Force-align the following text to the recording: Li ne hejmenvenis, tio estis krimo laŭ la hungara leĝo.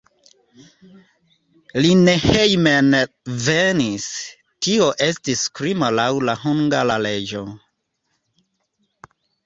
Li 1.83 1.91
ne 1.99 2.15
hejmenvenis, 2.23 4.09
tio 4.69 4.89
estis 5.11 5.47
krimo 5.61 5.95
laŭ 6.03 6.11
la 6.31 6.39
hungara 6.47 7.01
leĝo. 7.09 7.47